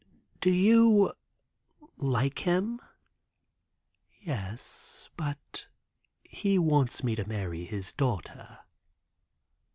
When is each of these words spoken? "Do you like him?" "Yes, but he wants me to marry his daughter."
"Do 0.39 0.49
you 0.49 1.13
like 1.97 2.39
him?" 2.39 2.79
"Yes, 4.19 5.11
but 5.15 5.67
he 6.23 6.57
wants 6.57 7.03
me 7.03 7.13
to 7.13 7.29
marry 7.29 7.65
his 7.65 7.93
daughter." 7.93 8.57